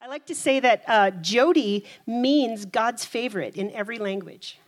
[0.00, 4.58] I like to say that uh, Jody means God's favorite in every language.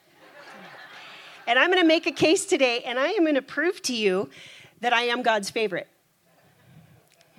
[1.47, 3.95] and I'm going to make a case today, and I am going to prove to
[3.95, 4.31] you
[4.81, 5.87] that I am God's favorite.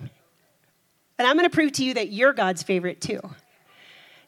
[0.00, 3.20] And I'm going to prove to you that you're God's favorite too.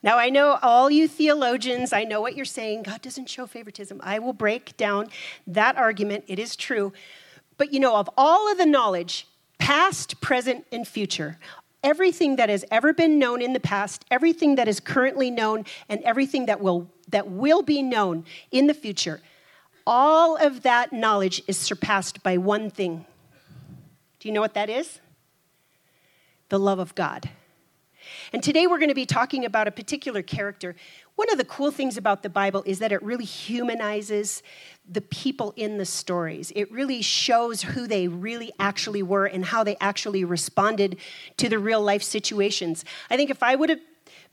[0.03, 2.83] Now, I know all you theologians, I know what you're saying.
[2.83, 4.01] God doesn't show favoritism.
[4.03, 5.07] I will break down
[5.47, 6.25] that argument.
[6.27, 6.93] It is true.
[7.57, 11.39] But you know, of all of the knowledge, past, present, and future,
[11.83, 16.03] everything that has ever been known in the past, everything that is currently known, and
[16.03, 19.21] everything that will, that will be known in the future,
[19.87, 23.05] all of that knowledge is surpassed by one thing.
[24.21, 25.01] Do you know what that is?
[26.49, 27.31] The love of God.
[28.33, 30.75] And today we're going to be talking about a particular character.
[31.17, 34.43] One of the cool things about the Bible is that it really humanizes
[34.91, 36.51] the people in the stories.
[36.57, 40.97] It really shows who they really actually were and how they actually responded
[41.37, 42.87] to the real life situations.
[43.11, 43.81] I think if I would have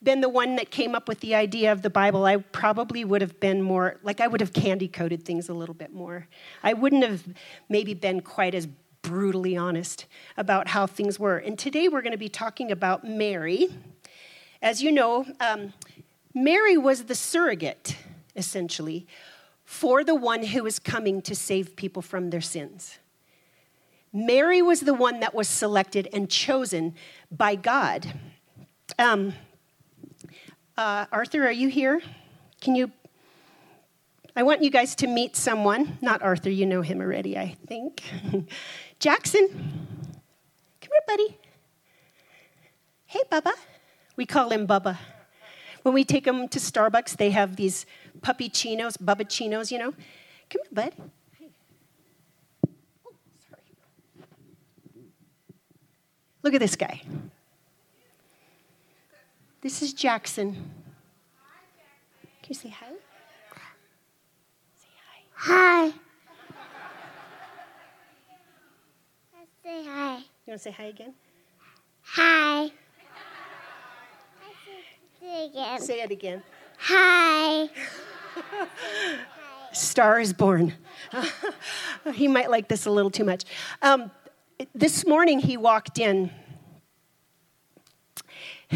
[0.01, 3.19] been the one that came up with the idea of the Bible, I probably would
[3.19, 6.25] have been more, like, I would have candy coated things a little bit more.
[6.63, 7.21] I wouldn't have
[7.67, 8.65] maybe been quite as
[9.01, 10.05] brutally honest
[10.37, 11.37] about how things were.
[11.37, 13.67] And today we're going to be talking about Mary.
[14.61, 15.73] As you know, um,
[16.33, 17.95] Mary was the surrogate,
[18.35, 19.07] essentially,
[19.65, 22.99] for the one who was coming to save people from their sins.
[24.11, 26.95] Mary was the one that was selected and chosen
[27.31, 28.13] by God.
[28.97, 29.33] Um,
[30.77, 32.01] uh, Arthur, are you here?
[32.61, 32.91] Can you
[34.39, 35.97] I want you guys to meet someone.
[36.01, 38.01] Not Arthur, you know him already, I think.
[38.99, 39.47] Jackson,
[40.81, 41.37] come here, buddy.
[43.05, 43.53] Hey, Bubba.
[44.17, 44.97] We call him Bubba.
[45.83, 47.85] When we take him to Starbucks, they have these
[48.21, 49.93] puppy chinos, Bubba chinos, you know.
[50.49, 50.93] Come here, bud.
[53.07, 53.13] Oh,
[53.49, 53.63] sorry.
[56.43, 57.01] Look at this guy.
[59.61, 60.53] This is Jackson.
[60.53, 62.87] Can you say hi?
[64.77, 64.87] Say
[65.35, 65.85] hi.
[65.85, 65.95] Let's
[69.69, 70.15] say hi.
[70.15, 71.13] You want to say hi again?
[72.01, 72.71] Hi.
[75.19, 75.79] Say it again.
[75.79, 76.41] Say it again.
[76.79, 77.69] Hi.
[79.71, 80.73] Star is born.
[82.15, 83.45] he might like this a little too much.
[83.83, 84.09] Um,
[84.73, 86.31] this morning he walked in.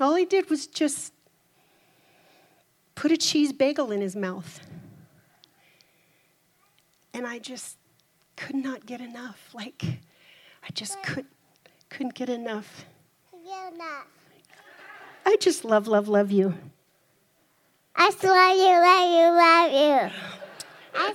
[0.00, 1.12] All he did was just
[2.94, 4.60] put a cheese bagel in his mouth.
[7.16, 7.78] And I just
[8.36, 9.48] could not get enough.
[9.54, 11.24] Like, I just could,
[11.88, 12.84] couldn't get enough.
[15.24, 16.52] I just love, love, love you.
[17.94, 20.12] I just love you, love you, love you.
[20.94, 21.14] I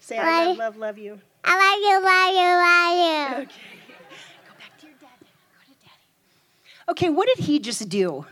[0.00, 1.20] Say, I love, love, love you.
[1.44, 3.42] I love you, love you, love you.
[3.42, 3.60] Okay.
[4.48, 5.18] Go back to your dad.
[5.20, 6.88] Go to daddy.
[6.88, 8.24] Okay, what did he just do?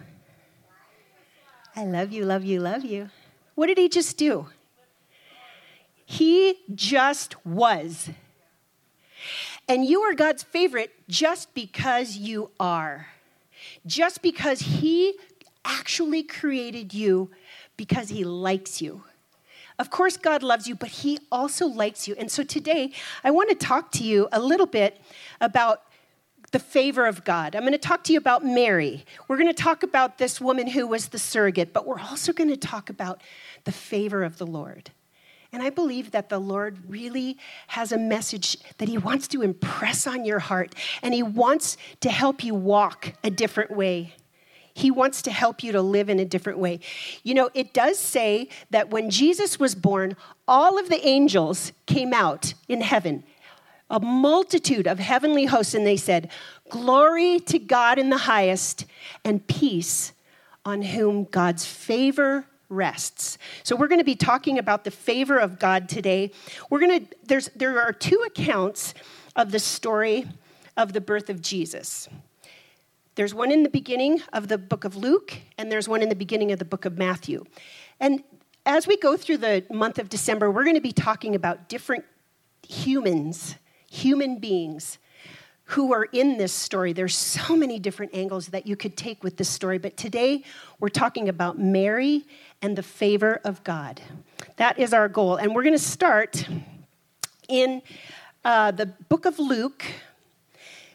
[1.76, 3.10] I love you, love you, love you.
[3.56, 4.46] What did he just do?
[6.12, 8.10] He just was.
[9.66, 13.06] And you are God's favorite just because you are.
[13.86, 15.14] Just because He
[15.64, 17.30] actually created you
[17.78, 19.04] because He likes you.
[19.78, 22.14] Of course, God loves you, but He also likes you.
[22.18, 22.92] And so today,
[23.24, 25.00] I want to talk to you a little bit
[25.40, 25.80] about
[26.50, 27.56] the favor of God.
[27.56, 29.06] I'm going to talk to you about Mary.
[29.28, 32.50] We're going to talk about this woman who was the surrogate, but we're also going
[32.50, 33.22] to talk about
[33.64, 34.90] the favor of the Lord.
[35.52, 37.36] And I believe that the Lord really
[37.68, 42.10] has a message that He wants to impress on your heart, and He wants to
[42.10, 44.14] help you walk a different way.
[44.72, 46.80] He wants to help you to live in a different way.
[47.22, 50.16] You know, it does say that when Jesus was born,
[50.48, 53.22] all of the angels came out in heaven,
[53.90, 56.30] a multitude of heavenly hosts, and they said,
[56.70, 58.86] Glory to God in the highest,
[59.22, 60.14] and peace
[60.64, 63.38] on whom God's favor rests.
[63.62, 66.32] So we're going to be talking about the favor of God today.
[66.70, 68.94] We're going to there's there are two accounts
[69.36, 70.26] of the story
[70.76, 72.08] of the birth of Jesus.
[73.14, 76.14] There's one in the beginning of the book of Luke and there's one in the
[76.14, 77.44] beginning of the book of Matthew.
[78.00, 78.24] And
[78.64, 82.04] as we go through the month of December, we're going to be talking about different
[82.66, 83.56] humans,
[83.90, 84.98] human beings
[85.72, 86.92] who are in this story.
[86.92, 90.44] There's so many different angles that you could take with this story, but today
[90.80, 92.26] we're talking about Mary
[92.60, 94.00] and the favor of God.
[94.56, 95.36] That is our goal.
[95.36, 96.46] And we're going to start
[97.48, 97.80] in
[98.44, 99.84] uh, the book of Luke.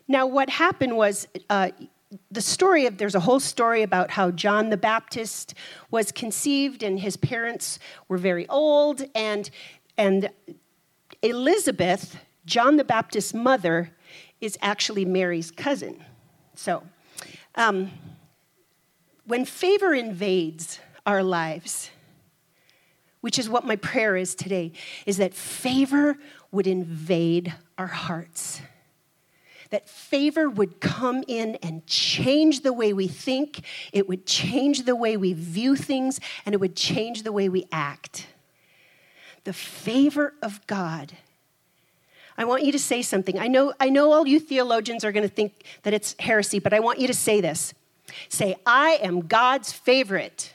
[0.07, 1.71] Now, what happened was uh,
[2.29, 5.55] the story of there's a whole story about how John the Baptist
[5.89, 9.49] was conceived and his parents were very old and
[9.97, 10.29] and
[11.23, 13.91] Elizabeth John the Baptist's mother
[14.41, 16.03] is actually Mary's cousin.
[16.55, 16.83] So,
[17.55, 17.91] um,
[19.25, 21.89] when favor invades our lives,
[23.21, 24.71] which is what my prayer is today,
[25.05, 26.17] is that favor
[26.51, 28.61] would invade our hearts.
[29.69, 34.95] That favor would come in and change the way we think, it would change the
[34.95, 38.27] way we view things, and it would change the way we act.
[39.43, 41.13] The favor of God.
[42.37, 43.39] I want you to say something.
[43.39, 46.73] I know, I know all you theologians are going to think that it's heresy, but
[46.73, 47.73] I want you to say this.
[48.29, 50.53] Say, I am God's favorite.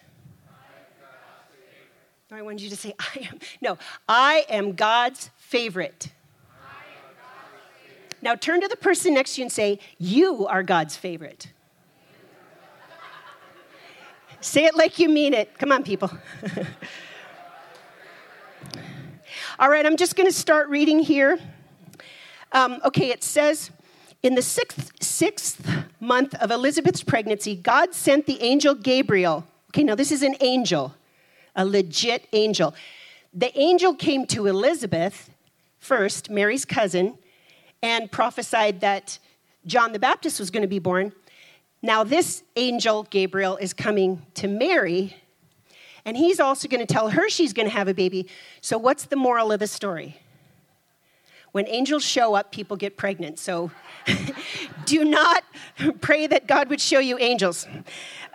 [2.31, 3.39] I want you to say, I am.
[3.61, 3.77] No,
[4.09, 6.09] I am God's favorite.
[8.23, 11.49] Now turn to the person next to you and say, You are God's favorite.
[14.41, 15.59] say it like you mean it.
[15.59, 16.11] Come on, people.
[19.59, 21.39] All right, I'm just going to start reading here.
[22.53, 23.71] Um, okay, it says,
[24.23, 25.67] in the sixth, sixth
[26.01, 29.45] month of Elizabeth's pregnancy, God sent the angel Gabriel.
[29.71, 30.95] Okay, now this is an angel,
[31.57, 32.75] a legit angel.
[33.33, 35.31] The angel came to Elizabeth
[35.79, 37.19] first, Mary's cousin,
[37.83, 39.19] and prophesied that
[39.67, 41.13] John the Baptist was going to be born.
[41.83, 45.17] Now, this angel, Gabriel, is coming to Mary,
[46.05, 48.29] and he's also going to tell her she's going to have a baby.
[48.61, 50.22] So, what's the moral of the story?
[51.53, 53.39] When angels show up, people get pregnant.
[53.39, 53.71] So,
[54.87, 55.45] do not
[56.01, 57.67] pray that God would show you angels.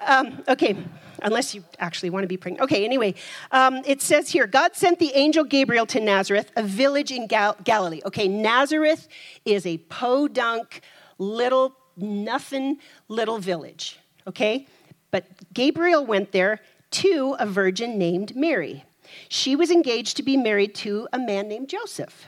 [0.05, 0.77] Um, okay,
[1.23, 2.63] unless you actually want to be pregnant.
[2.63, 3.15] Okay, anyway,
[3.51, 7.57] um, it says here God sent the angel Gabriel to Nazareth, a village in Gal-
[7.63, 8.01] Galilee.
[8.05, 9.07] Okay, Nazareth
[9.45, 10.81] is a podunk,
[11.17, 12.77] little, nothing
[13.07, 13.99] little village.
[14.27, 14.67] Okay,
[15.09, 16.59] but Gabriel went there
[16.91, 18.83] to a virgin named Mary.
[19.29, 22.27] She was engaged to be married to a man named Joseph.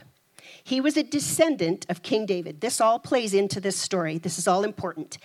[0.69, 2.61] He was a descendant of King David.
[2.61, 4.19] This all plays into this story.
[4.19, 5.17] This is all important.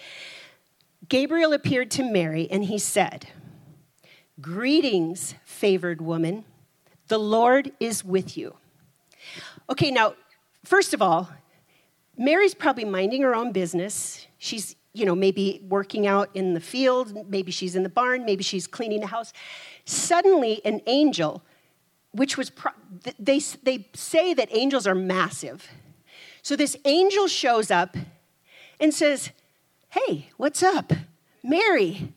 [1.07, 3.27] Gabriel appeared to Mary and he said,
[4.41, 6.47] Greetings, favored woman.
[7.09, 8.55] The Lord is with you.
[9.69, 10.15] Okay, now,
[10.65, 11.29] first of all,
[12.17, 14.27] Mary's probably minding her own business.
[14.39, 18.43] She's, you know, maybe working out in the field, maybe she's in the barn, maybe
[18.43, 19.35] she's cleaning the house.
[19.85, 21.43] Suddenly, an angel,
[22.15, 22.73] which was, pro-
[23.19, 25.69] they, they say that angels are massive.
[26.43, 27.97] So this angel shows up
[28.79, 29.31] and says,
[29.91, 30.93] Hey, what's up?
[31.43, 32.13] Mary,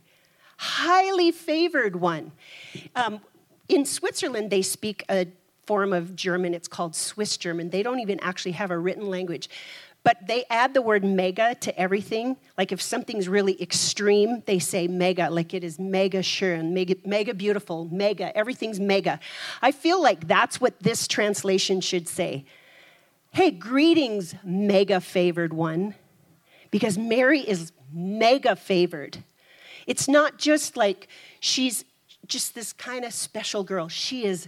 [0.58, 2.32] highly favored one.
[2.96, 3.22] Um,
[3.70, 5.28] in Switzerland, they speak a
[5.66, 6.54] form of German.
[6.54, 7.70] It's called Swiss German.
[7.70, 9.50] They don't even actually have a written language.
[10.08, 12.38] But they add the word mega to everything.
[12.58, 17.34] Like if something's really extreme, they say mega, like it is mega schön, mega, mega
[17.34, 19.20] beautiful, mega, everything's mega.
[19.62, 22.46] I feel like that's what this translation should say.
[23.32, 25.94] Hey, greetings, mega favored one,
[26.72, 29.18] because Mary is mega favored.
[29.88, 31.10] It's not just like
[31.42, 31.84] she's
[32.28, 33.90] just this kind of special girl.
[33.90, 34.48] She is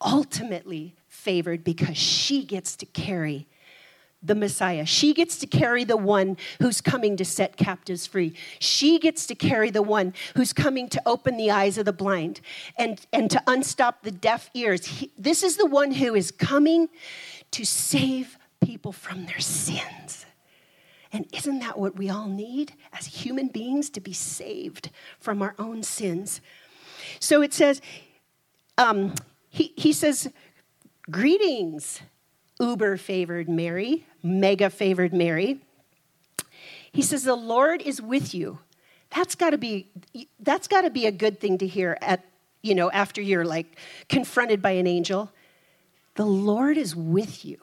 [0.00, 3.48] ultimately favored because she gets to carry
[4.22, 4.86] the Messiah.
[4.86, 8.34] She gets to carry the one who's coming to set captives free.
[8.58, 12.40] She gets to carry the one who's coming to open the eyes of the blind
[12.76, 14.86] and, and to unstop the deaf ears.
[14.86, 16.88] He, this is the one who is coming
[17.52, 20.24] to save people from their sins.
[21.12, 25.54] And isn't that what we all need as human beings to be saved from our
[25.58, 26.40] own sins?
[27.20, 27.82] So it says,
[28.78, 29.14] um,
[29.50, 30.32] he, he says,
[31.10, 32.00] Greetings,
[32.58, 35.60] uber favored Mary, mega favored Mary.
[36.92, 38.58] He says, The Lord is with you.
[39.10, 39.88] That's got to be
[40.40, 42.24] that's got to be a good thing to hear at
[42.62, 45.30] you know after you're like confronted by an angel.
[46.14, 47.58] The Lord is with you.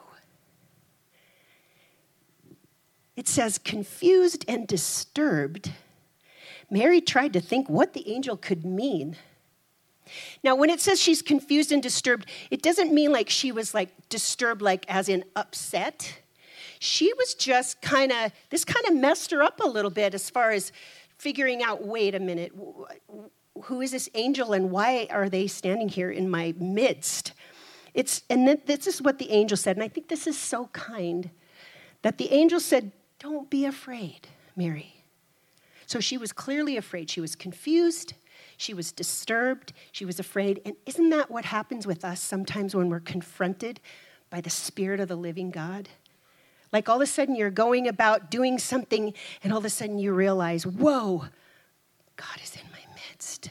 [3.15, 5.73] It says, confused and disturbed,
[6.69, 9.17] Mary tried to think what the angel could mean.
[10.41, 13.89] Now, when it says she's confused and disturbed, it doesn't mean like she was like
[14.07, 16.19] disturbed, like as in upset.
[16.79, 20.29] She was just kind of, this kind of messed her up a little bit as
[20.29, 20.71] far as
[21.17, 22.53] figuring out wait a minute,
[23.63, 27.33] who is this angel and why are they standing here in my midst?
[27.93, 31.29] It's, and this is what the angel said, and I think this is so kind
[32.01, 35.03] that the angel said, don't be afraid, Mary.
[35.85, 37.09] So she was clearly afraid.
[37.09, 38.13] She was confused.
[38.55, 39.73] She was disturbed.
[39.91, 40.61] She was afraid.
[40.63, 43.81] And isn't that what happens with us sometimes when we're confronted
[44.29, 45.89] by the Spirit of the living God?
[46.71, 49.99] Like all of a sudden you're going about doing something, and all of a sudden
[49.99, 51.25] you realize, whoa,
[52.15, 53.49] God is in my midst.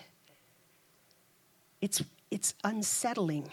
[1.81, 3.49] It's, it's unsettling.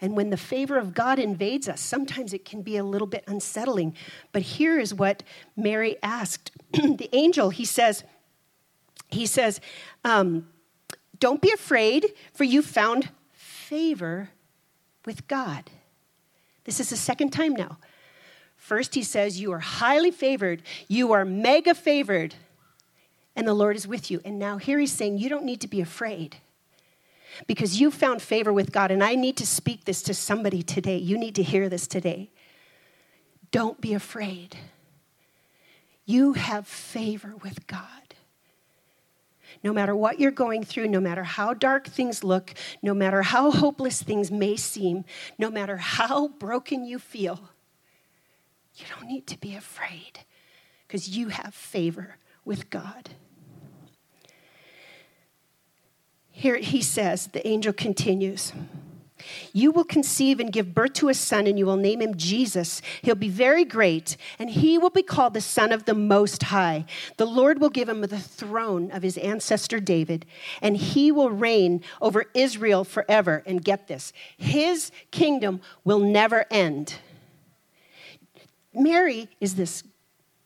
[0.00, 3.24] And when the favor of God invades us, sometimes it can be a little bit
[3.26, 3.94] unsettling.
[4.32, 5.22] But here is what
[5.56, 7.50] Mary asked the angel.
[7.50, 8.04] He says,
[9.08, 9.60] he says,
[10.04, 10.48] um,
[11.18, 14.30] Don't be afraid, for you found favor
[15.04, 15.70] with God.
[16.64, 17.78] This is the second time now.
[18.64, 22.34] First, he says, You are highly favored, you are mega favored,
[23.36, 24.22] and the Lord is with you.
[24.24, 26.38] And now here he's saying, You don't need to be afraid
[27.46, 28.90] because you found favor with God.
[28.90, 30.96] And I need to speak this to somebody today.
[30.96, 32.30] You need to hear this today.
[33.50, 34.56] Don't be afraid.
[36.06, 38.14] You have favor with God.
[39.62, 43.50] No matter what you're going through, no matter how dark things look, no matter how
[43.50, 45.04] hopeless things may seem,
[45.36, 47.50] no matter how broken you feel,
[48.76, 50.20] you don't need to be afraid
[50.86, 53.10] because you have favor with God.
[56.30, 58.52] Here he says, the angel continues.
[59.52, 62.82] You will conceive and give birth to a son, and you will name him Jesus.
[63.02, 66.84] He'll be very great, and he will be called the Son of the Most High.
[67.16, 70.26] The Lord will give him the throne of his ancestor David,
[70.60, 73.42] and he will reign over Israel forever.
[73.46, 76.96] And get this his kingdom will never end.
[78.74, 79.84] Mary is this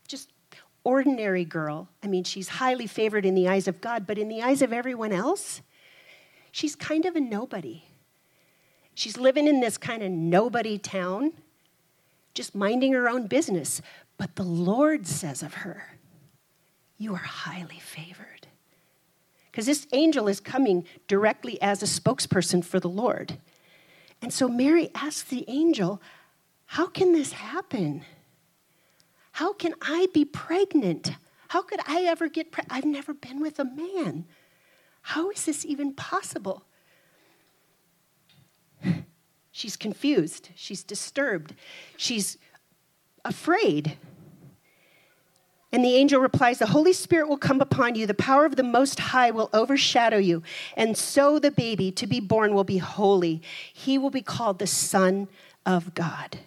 [0.06, 0.30] just
[0.84, 1.88] ordinary girl.
[2.02, 4.72] I mean, she's highly favored in the eyes of God, but in the eyes of
[4.72, 5.60] everyone else,
[6.52, 7.84] she's kind of a nobody.
[8.94, 11.32] She's living in this kind of nobody town,
[12.34, 13.80] just minding her own business.
[14.16, 15.98] But the Lord says of her,
[16.96, 18.48] You are highly favored.
[19.50, 23.38] Because this angel is coming directly as a spokesperson for the Lord.
[24.20, 26.00] And so Mary asks the angel,
[26.66, 28.04] How can this happen?
[29.38, 31.12] How can I be pregnant?
[31.46, 32.76] How could I ever get pregnant?
[32.76, 34.24] I've never been with a man.
[35.00, 36.64] How is this even possible?
[39.52, 40.48] She's confused.
[40.56, 41.54] She's disturbed.
[41.96, 42.36] She's
[43.24, 43.96] afraid.
[45.70, 48.08] And the angel replies, The Holy Spirit will come upon you.
[48.08, 50.42] The power of the Most High will overshadow you.
[50.76, 53.40] And so the baby to be born will be holy.
[53.72, 55.28] He will be called the Son
[55.64, 56.38] of God.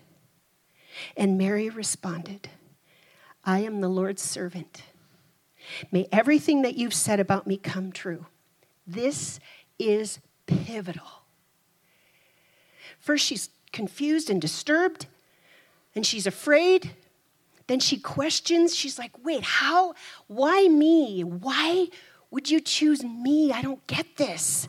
[1.16, 2.50] And Mary responded,
[3.44, 4.84] I am the Lord's servant.
[5.92, 8.26] May everything that you've said about me come true.
[8.86, 9.40] This
[9.80, 11.24] is pivotal.
[13.00, 15.08] First, she's confused and disturbed,
[15.96, 16.92] and she's afraid.
[17.68, 18.76] Then she questions.
[18.76, 19.94] She's like, wait, how?
[20.28, 21.24] Why me?
[21.24, 21.88] Why
[22.30, 23.52] would you choose me?
[23.52, 24.68] I don't get this.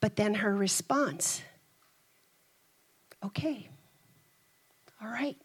[0.00, 1.42] But then her response
[3.24, 3.68] okay,
[5.02, 5.36] all right,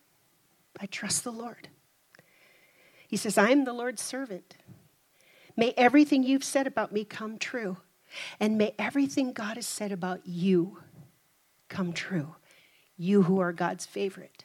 [0.84, 1.70] I trust the Lord.
[3.08, 4.58] He says, I'm the Lord's servant.
[5.56, 7.78] May everything you've said about me come true,
[8.38, 10.80] and may everything God has said about you
[11.70, 12.36] come true.
[12.98, 14.44] You who are God's favorite.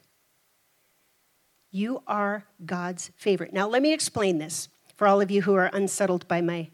[1.72, 3.52] You are God's favorite.
[3.52, 6.70] Now, let me explain this for all of you who are unsettled by my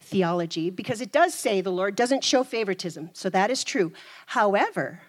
[0.00, 3.92] theology, because it does say the Lord doesn't show favoritism, so that is true.
[4.26, 5.02] However,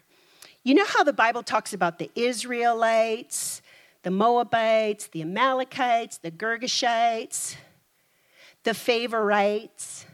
[0.63, 3.63] you know how the Bible talks about the Israelites,
[4.05, 7.55] the Moabites, the Amalekites, the Girgashites,
[8.63, 10.05] the favorites?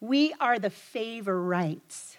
[0.00, 2.16] We are the favorites.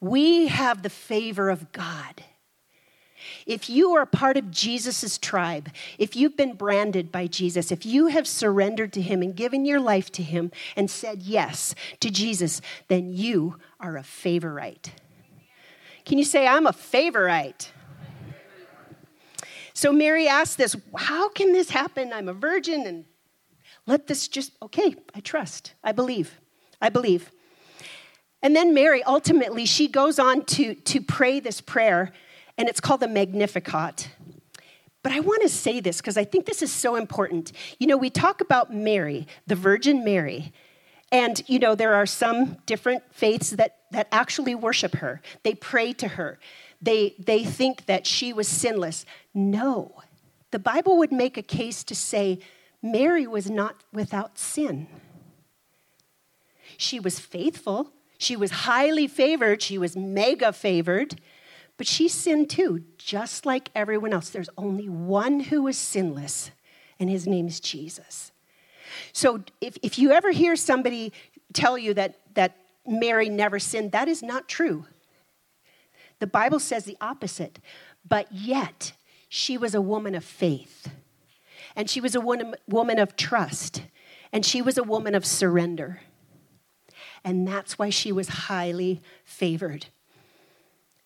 [0.00, 2.22] We have the favor of God.
[3.44, 7.84] If you are a part of Jesus' tribe, if you've been branded by Jesus, if
[7.84, 12.08] you have surrendered to Him and given your life to Him and said yes to
[12.08, 14.92] Jesus, then you are a favorite.
[16.04, 17.72] Can you say, I'm a favorite?
[19.72, 22.12] So Mary asked this How can this happen?
[22.12, 23.04] I'm a virgin and
[23.86, 25.74] let this just, okay, I trust.
[25.82, 26.40] I believe.
[26.80, 27.30] I believe.
[28.42, 32.12] And then Mary, ultimately, she goes on to, to pray this prayer,
[32.58, 34.10] and it's called the Magnificat.
[35.02, 37.52] But I want to say this because I think this is so important.
[37.78, 40.52] You know, we talk about Mary, the Virgin Mary,
[41.12, 45.22] and you know, there are some different faiths that, that actually worship her.
[45.42, 46.38] They pray to her.
[46.82, 49.06] They, they think that she was sinless.
[49.32, 50.02] No.
[50.50, 52.40] The Bible would make a case to say
[52.82, 54.88] Mary was not without sin.
[56.76, 61.20] She was faithful, she was highly favored, she was mega favored,
[61.76, 64.28] but she sinned too, just like everyone else.
[64.30, 66.50] There's only one who was sinless,
[66.98, 68.32] and his name is Jesus.
[69.12, 71.12] So if, if you ever hear somebody
[71.52, 74.86] tell you that, that Mary never sinned, that is not true.
[76.18, 77.58] The Bible says the opposite,
[78.06, 78.92] but yet
[79.28, 80.88] she was a woman of faith
[81.76, 83.82] and she was a woman, woman of trust,
[84.32, 86.00] and she was a woman of surrender.
[87.24, 89.86] And that's why she was highly favored.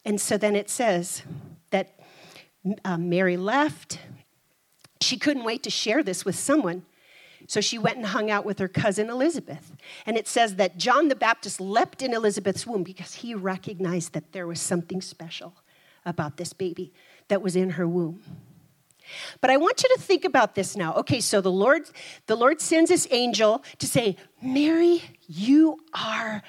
[0.04, 1.22] And so then it says
[1.70, 1.98] that
[2.84, 4.00] uh, Mary left.
[5.00, 6.84] She couldn't wait to share this with someone.
[7.46, 9.72] So she went and hung out with her cousin Elizabeth.
[10.04, 14.32] And it says that John the Baptist leapt in Elizabeth's womb because he recognized that
[14.32, 15.54] there was something special
[16.04, 16.92] about this baby
[17.28, 18.22] that was in her womb.
[19.40, 20.94] But I want you to think about this now.
[20.94, 21.88] Okay, so the Lord
[22.26, 26.42] the Lord sends this angel to say, "Mary, you are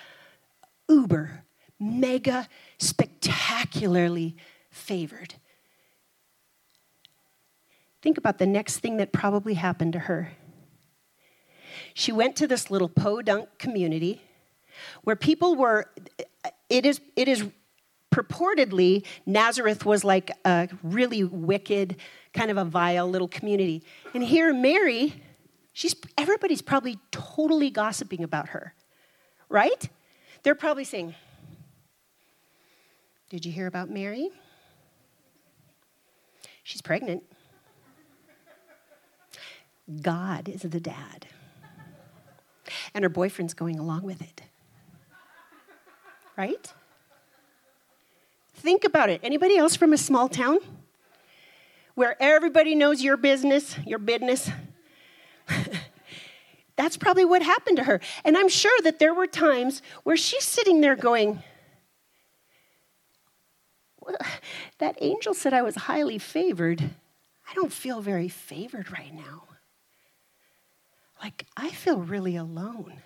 [0.89, 1.46] uber
[1.79, 4.36] mega spectacularly
[4.69, 5.36] favored."
[8.01, 10.31] Think about the next thing that probably happened to her.
[11.93, 14.22] She went to this little podunk community
[15.03, 15.91] where people were
[16.69, 17.46] it is it is
[18.12, 21.98] purportedly Nazareth was like a really wicked
[22.34, 23.84] kind of a vile little community.
[24.13, 25.22] And here, Mary,
[25.74, 28.74] she's, everybody's probably totally gossiping about her,
[29.48, 29.89] right?
[30.43, 31.15] They're probably saying,
[33.29, 34.29] Did you hear about Mary?
[36.63, 37.24] She's pregnant.
[40.01, 41.27] God is the dad.
[42.93, 44.41] And her boyfriend's going along with it.
[46.38, 46.74] Right?
[48.55, 49.22] Think about it.
[49.24, 50.60] Anybody else from a small town?
[52.00, 54.50] where everybody knows your business, your business.
[56.77, 58.00] That's probably what happened to her.
[58.24, 61.43] And I'm sure that there were times where she's sitting there going,
[64.00, 64.15] well,
[64.77, 66.89] That angel said I was highly favored.
[67.50, 69.49] I don't feel very favored right now.
[71.21, 73.01] Like, I feel really alone.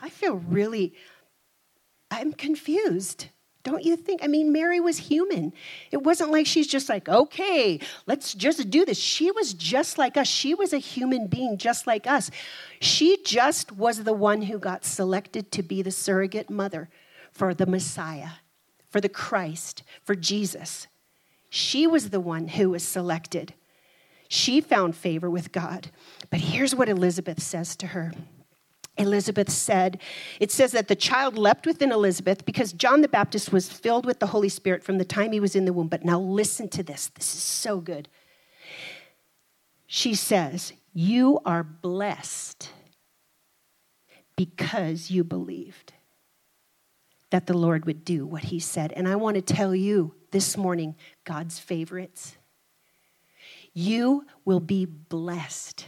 [0.00, 0.94] I feel really,
[2.10, 3.26] I'm confused.
[3.64, 4.22] Don't you think?
[4.22, 5.54] I mean, Mary was human.
[5.90, 8.98] It wasn't like she's just like, okay, let's just do this.
[8.98, 10.28] She was just like us.
[10.28, 12.30] She was a human being just like us.
[12.80, 16.90] She just was the one who got selected to be the surrogate mother
[17.32, 18.32] for the Messiah,
[18.90, 20.86] for the Christ, for Jesus.
[21.48, 23.54] She was the one who was selected.
[24.34, 25.92] She found favor with God.
[26.28, 28.12] But here's what Elizabeth says to her.
[28.98, 30.00] Elizabeth said,
[30.40, 34.18] it says that the child leapt within Elizabeth because John the Baptist was filled with
[34.18, 35.86] the Holy Spirit from the time he was in the womb.
[35.86, 37.12] But now listen to this.
[37.14, 38.08] This is so good.
[39.86, 42.70] She says, You are blessed
[44.36, 45.92] because you believed
[47.30, 48.92] that the Lord would do what he said.
[48.92, 52.36] And I want to tell you this morning, God's favorites,
[53.74, 55.86] you will be blessed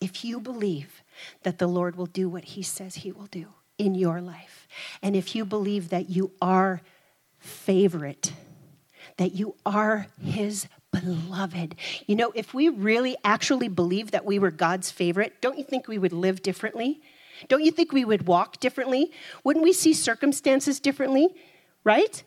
[0.00, 1.02] if you believe
[1.42, 3.46] that the Lord will do what he says he will do
[3.78, 4.68] in your life.
[5.02, 6.82] And if you believe that you are
[7.38, 8.32] favorite,
[9.16, 11.76] that you are his beloved.
[12.06, 15.86] You know, if we really actually believe that we were God's favorite, don't you think
[15.86, 17.00] we would live differently?
[17.46, 19.12] Don't you think we would walk differently?
[19.44, 21.28] Wouldn't we see circumstances differently?
[21.84, 22.22] Right?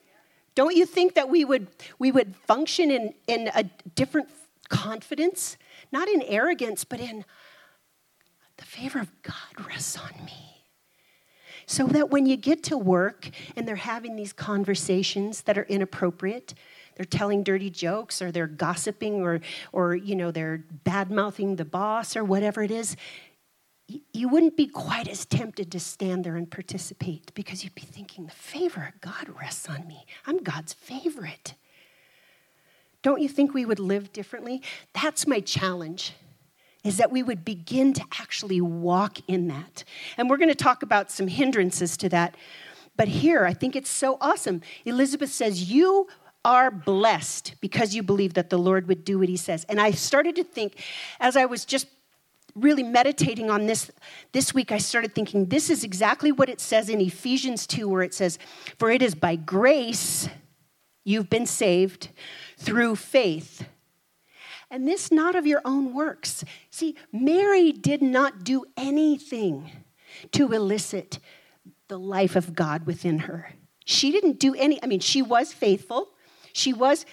[0.56, 1.68] Don't you think that we would
[2.00, 3.64] we would function in, in a
[3.96, 4.30] different
[4.72, 5.58] confidence?
[5.92, 7.26] Not in arrogance, but in
[8.58, 10.64] the favor of God rests on me.
[11.68, 16.56] So that when you get to work and they're having these conversations that are inappropriate,
[16.96, 21.66] they're telling dirty jokes or they're gossiping or, or you know, they're bad mouthing the
[21.66, 22.96] boss or whatever it is,
[24.14, 28.26] you wouldn't be quite as tempted to stand there and participate because you'd be thinking,
[28.26, 30.06] the favor of God rests on me.
[30.26, 31.56] I'm God's favorite.
[33.02, 34.62] Don't you think we would live differently?
[34.94, 36.14] That's my challenge
[36.84, 39.84] is that we would begin to actually walk in that.
[40.18, 42.36] And we're going to talk about some hindrances to that.
[42.98, 44.62] But here, I think it's so awesome.
[44.86, 46.08] Elizabeth says, You
[46.44, 49.66] are blessed because you believe that the Lord would do what he says.
[49.70, 50.84] And I started to think,
[51.20, 51.88] as I was just
[52.56, 53.92] really meditating on this
[54.32, 58.02] this week, I started thinking, this is exactly what it says in Ephesians 2, where
[58.02, 58.40] it says,
[58.78, 60.28] For it is by grace
[61.04, 62.10] you've been saved
[62.62, 63.68] through faith
[64.72, 66.44] and this not of your own works.
[66.72, 69.70] See, Mary did not do anything
[70.32, 71.20] to elicit
[71.90, 73.54] the life of God within her.
[73.84, 76.10] She didn't do any, I mean, she was faithful,
[76.54, 77.06] she was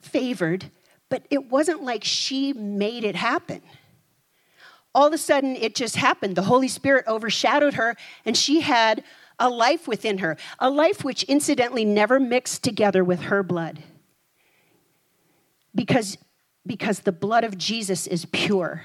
[0.00, 0.70] favored,
[1.08, 3.62] but it wasn't like she made it happen.
[4.94, 6.36] All of a sudden, it just happened.
[6.36, 9.02] The Holy Spirit overshadowed her, and she had
[9.38, 13.82] a life within her, a life which incidentally never mixed together with her blood.
[15.74, 16.18] Because
[16.66, 18.84] because the blood of Jesus is pure.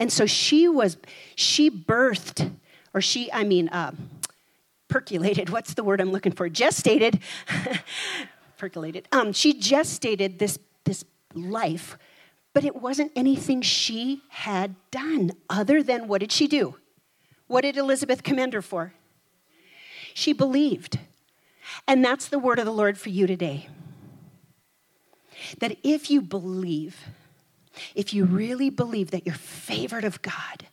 [0.00, 0.96] And so she was,
[1.34, 2.52] she birthed,
[2.94, 3.92] or she, I mean, uh,
[4.88, 6.48] percolated, what's the word I'm looking for?
[6.48, 7.20] Gestated,
[8.58, 9.06] percolated.
[9.12, 11.98] Um, she gestated this, this life,
[12.54, 16.76] but it wasn't anything she had done other than what did she do?
[17.46, 18.92] What did Elizabeth commend her for?
[20.14, 20.98] She believed.
[21.86, 23.68] And that's the word of the Lord for you today.
[25.60, 26.96] That if you believe,
[27.94, 30.66] if you really believe that you're favored of God,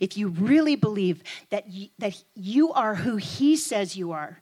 [0.00, 4.40] if you really believe that you, that you are who He says you are,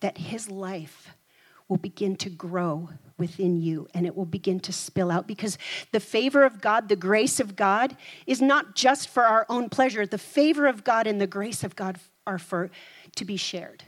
[0.00, 1.14] that His life
[1.68, 5.58] will begin to grow within you and it will begin to spill out because
[5.92, 7.96] the favor of God, the grace of God,
[8.26, 10.06] is not just for our own pleasure.
[10.06, 12.70] The favor of God and the grace of God are for
[13.16, 13.84] to be shared.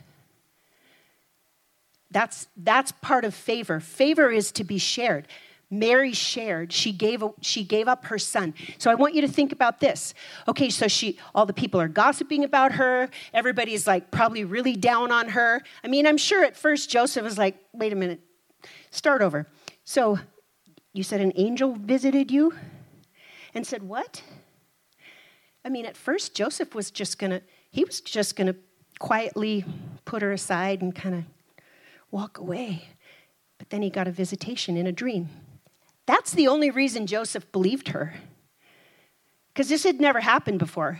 [2.11, 3.79] That's, that's part of favor.
[3.79, 5.27] Favor is to be shared.
[5.69, 6.73] Mary shared.
[6.73, 8.53] She gave, she gave up her son.
[8.77, 10.13] So I want you to think about this.
[10.49, 13.09] Okay, so she, all the people are gossiping about her.
[13.33, 15.61] Everybody's like probably really down on her.
[15.83, 18.19] I mean, I'm sure at first Joseph was like, wait a minute,
[18.91, 19.47] start over.
[19.85, 20.19] So
[20.91, 22.53] you said an angel visited you
[23.53, 24.21] and said, what?
[25.63, 28.55] I mean, at first Joseph was just gonna, he was just gonna
[28.99, 29.63] quietly
[30.03, 31.23] put her aside and kind of
[32.11, 32.89] walk away.
[33.57, 35.29] But then he got a visitation in a dream.
[36.05, 38.13] That's the only reason Joseph believed her,
[39.53, 40.99] because this had never happened before.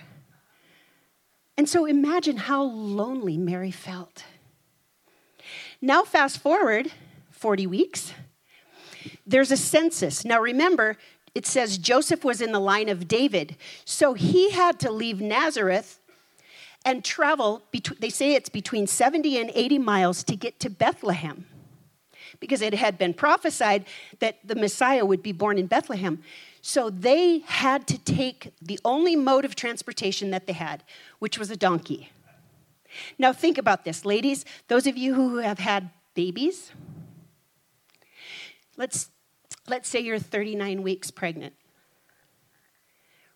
[1.57, 4.23] And so imagine how lonely Mary felt.
[5.81, 6.91] Now, fast forward
[7.31, 8.13] 40 weeks,
[9.25, 10.23] there's a census.
[10.23, 10.97] Now, remember,
[11.33, 16.00] it says Joseph was in the line of David, so he had to leave Nazareth
[16.83, 17.61] and travel,
[17.99, 21.45] they say it's between 70 and 80 miles to get to Bethlehem
[22.39, 23.85] because it had been prophesied
[24.19, 26.23] that the Messiah would be born in Bethlehem.
[26.61, 30.83] So they had to take the only mode of transportation that they had,
[31.19, 32.09] which was a donkey.
[33.17, 36.71] Now, think about this, ladies, those of you who have had babies.
[38.75, 39.09] Let's,
[39.67, 41.53] let's say you're 39 weeks pregnant,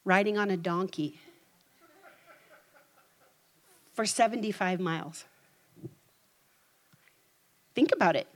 [0.03, 1.19] riding on a donkey
[3.95, 5.25] for 75 miles.
[7.73, 8.27] Think about it.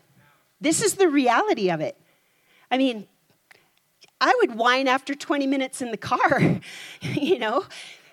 [0.59, 1.95] This is the reality of it.
[2.71, 3.07] I mean,
[4.19, 6.59] I would whine after 20 minutes in the car,
[7.01, 7.65] you know?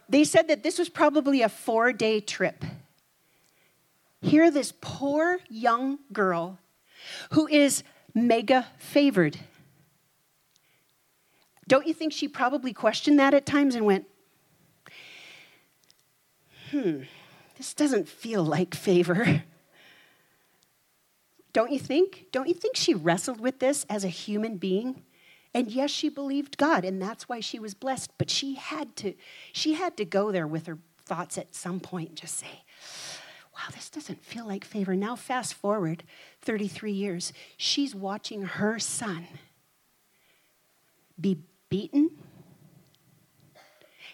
[0.08, 2.64] They said that this was probably a four day trip.
[4.22, 6.58] Here, this poor young girl
[7.32, 7.82] who is
[8.14, 9.38] mega favored.
[11.68, 14.06] Don't you think she probably questioned that at times and went,
[16.70, 17.02] hmm,
[17.56, 19.42] this doesn't feel like favor?
[21.52, 22.26] Don't you think?
[22.32, 25.02] Don't you think she wrestled with this as a human being?
[25.54, 28.10] And yes, she believed God, and that's why she was blessed.
[28.18, 29.14] But she had to,
[29.54, 32.62] she had to go there with her thoughts at some point and just say,
[33.54, 34.94] wow, this doesn't feel like favor.
[34.94, 36.04] Now, fast forward
[36.42, 39.26] 33 years, she's watching her son
[41.18, 41.38] be
[41.70, 42.10] beaten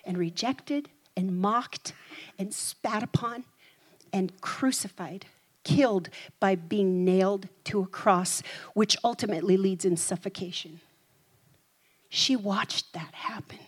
[0.05, 1.92] and rejected and mocked
[2.38, 3.44] and spat upon
[4.12, 5.27] and crucified
[5.64, 6.09] killed
[6.40, 8.42] by being nailed to a cross,
[8.75, 10.81] which ultimately leads in suffocation.
[12.09, 13.61] She watched that happen.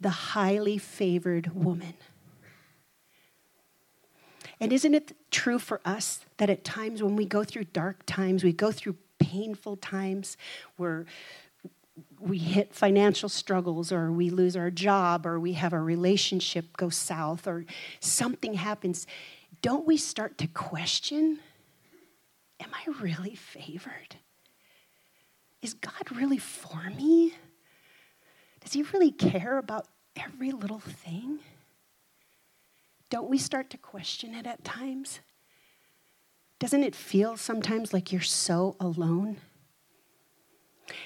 [0.00, 1.94] The highly favored woman.
[4.60, 8.44] And isn't it true for us that at times when we go through dark times,
[8.44, 10.36] we go through painful times
[10.76, 11.06] where
[12.22, 16.88] we hit financial struggles or we lose our job or we have a relationship go
[16.88, 17.64] south or
[18.00, 19.06] something happens
[19.62, 21.38] don't we start to question
[22.62, 24.16] Am I really favored?
[25.62, 27.34] Is God really for me?
[28.60, 31.40] Does He really care about every little thing?
[33.10, 35.20] Don't we start to question it at times?
[36.60, 39.38] Doesn't it feel sometimes like you're so alone?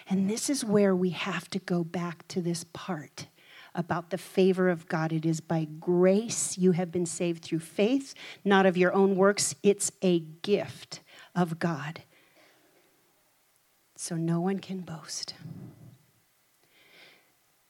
[0.08, 3.26] And this is where we have to go back to this part
[3.74, 5.12] about the favor of God.
[5.12, 9.54] It is by grace you have been saved through faith, not of your own works.
[9.62, 11.00] It's a gift
[11.34, 12.02] of God.
[13.96, 15.34] So no one can boast.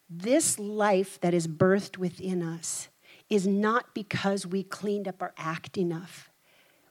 [0.08, 2.88] This life that is birthed within us
[3.28, 6.30] is not because we cleaned up our act enough.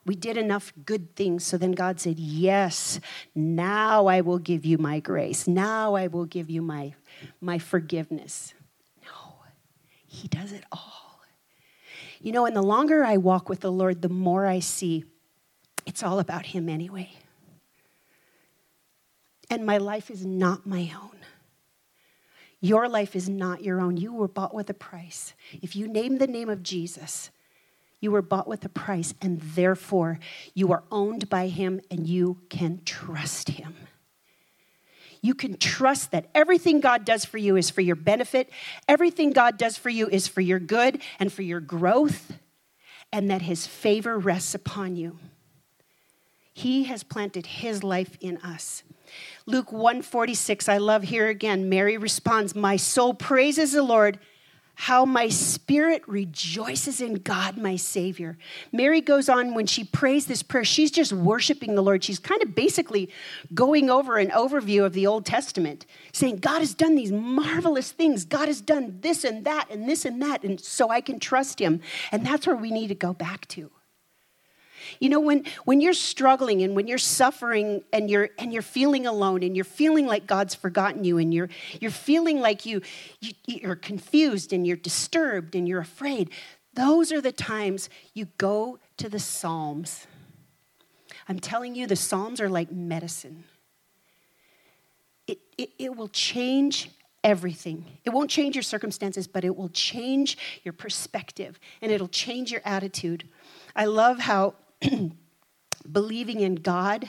[0.06, 1.44] We did enough good things.
[1.44, 3.00] So then God said, Yes,
[3.34, 5.48] now I will give you my grace.
[5.48, 6.94] Now I will give you my,
[7.40, 8.54] my forgiveness.
[9.02, 9.34] No,
[10.06, 11.20] He does it all.
[12.20, 15.04] You know, and the longer I walk with the Lord, the more I see
[15.86, 17.10] it's all about Him anyway.
[19.50, 21.10] And my life is not my own.
[22.60, 23.96] Your life is not your own.
[23.96, 25.34] You were bought with a price.
[25.62, 27.30] If you name the name of Jesus,
[28.00, 30.18] you were bought with a price, and therefore
[30.54, 33.74] you are owned by Him and you can trust Him
[35.26, 38.48] you can trust that everything God does for you is for your benefit.
[38.88, 42.32] Everything God does for you is for your good and for your growth.
[43.12, 45.16] and that his favor rests upon you.
[46.52, 48.82] He has planted his life in us.
[49.46, 51.68] Luke 146, I love here again.
[51.68, 54.18] Mary responds, My soul praises the Lord
[54.78, 58.36] how my spirit rejoices in God, my Savior.
[58.72, 62.04] Mary goes on when she prays this prayer, she's just worshiping the Lord.
[62.04, 63.10] She's kind of basically
[63.54, 68.26] going over an overview of the Old Testament, saying, God has done these marvelous things.
[68.26, 71.58] God has done this and that and this and that, and so I can trust
[71.58, 71.80] Him.
[72.12, 73.70] And that's where we need to go back to.
[75.00, 79.06] You know, when, when you're struggling and when you're suffering and you're, and you're feeling
[79.06, 81.48] alone and you're feeling like God's forgotten you and you're,
[81.80, 82.82] you're feeling like you,
[83.20, 86.30] you, you're confused and you're disturbed and you're afraid,
[86.74, 90.06] those are the times you go to the Psalms.
[91.28, 93.44] I'm telling you, the Psalms are like medicine.
[95.26, 96.90] It, it, it will change
[97.24, 97.84] everything.
[98.04, 102.62] It won't change your circumstances, but it will change your perspective and it'll change your
[102.64, 103.28] attitude.
[103.74, 104.54] I love how
[105.90, 107.08] believing in God,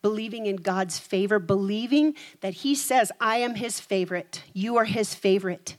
[0.00, 5.14] believing in God's favor, believing that He says, I am His favorite, you are His
[5.14, 5.76] favorite.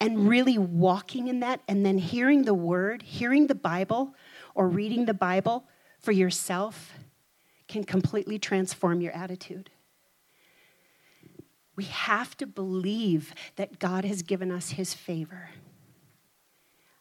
[0.00, 4.14] And really walking in that, and then hearing the word, hearing the Bible,
[4.54, 5.64] or reading the Bible
[5.98, 6.92] for yourself
[7.66, 9.70] can completely transform your attitude.
[11.76, 15.50] We have to believe that God has given us His favor.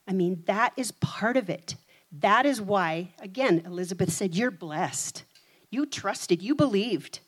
[0.07, 1.75] I mean, that is part of it.
[2.11, 5.23] That is why, again, Elizabeth said, You're blessed.
[5.69, 7.19] You trusted, you believed.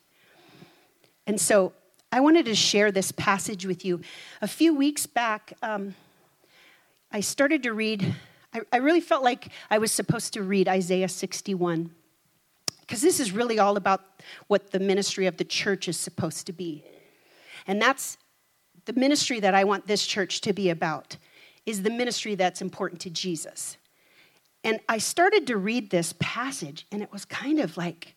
[1.26, 1.74] And so
[2.10, 4.00] I wanted to share this passage with you.
[4.40, 5.94] A few weeks back, um,
[7.12, 8.14] I started to read,
[8.54, 11.90] I, I really felt like I was supposed to read Isaiah 61,
[12.80, 14.02] because this is really all about
[14.48, 16.82] what the ministry of the church is supposed to be.
[17.66, 18.16] And that's
[18.86, 21.16] the ministry that I want this church to be about,
[21.66, 23.76] is the ministry that's important to Jesus.
[24.62, 28.14] And I started to read this passage, and it was kind of like,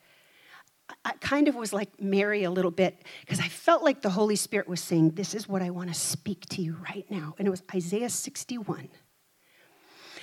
[1.06, 4.36] I kind of was like Mary a little bit because I felt like the Holy
[4.36, 7.36] Spirit was saying, This is what I want to speak to you right now.
[7.38, 8.90] And it was Isaiah 61.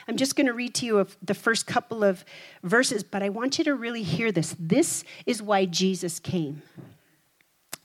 [0.09, 2.25] I'm just going to read to you the first couple of
[2.63, 4.57] verses, but I want you to really hear this.
[4.59, 6.63] This is why Jesus came.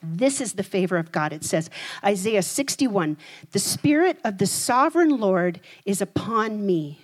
[0.02, 1.34] This is the favor of God.
[1.34, 1.70] It says,
[2.04, 3.18] Isaiah 61
[3.52, 7.00] The Spirit of the sovereign Lord is upon me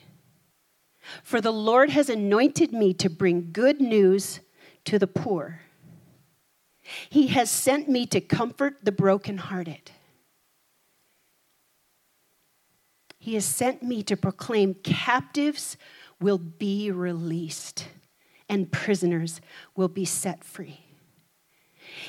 [1.23, 4.39] for the Lord has anointed me to bring good news
[4.85, 5.61] to the poor.
[7.09, 9.91] He has sent me to comfort the brokenhearted.
[13.19, 15.77] He has sent me to proclaim captives
[16.19, 17.87] will be released
[18.49, 19.41] and prisoners
[19.75, 20.81] will be set free.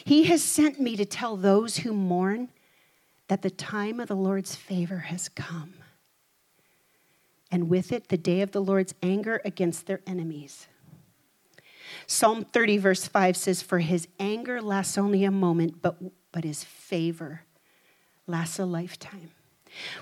[0.05, 2.49] He has sent me to tell those who mourn
[3.29, 5.75] that the time of the Lord's favor has come
[7.53, 10.67] and with it the day of the Lord's anger against their enemies.
[12.07, 15.99] Psalm 30, verse 5 says, For his anger lasts only a moment, but,
[16.33, 17.43] but his favor
[18.27, 19.31] lasts a lifetime.